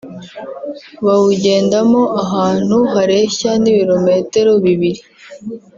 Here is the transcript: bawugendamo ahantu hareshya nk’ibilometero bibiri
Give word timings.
bawugendamo 1.05 2.01
ahantu 2.23 2.77
hareshya 2.93 3.49
nk’ibilometero 3.61 4.51
bibiri 4.63 5.01